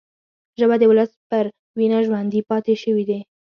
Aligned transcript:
ژبه 0.59 0.75
د 0.79 0.83
ولس 0.91 1.11
پر 1.29 1.45
وینه 1.77 1.99
ژوندي 2.05 2.41
پاتې 2.49 2.73
شوې 2.83 3.03
ده 3.09 3.19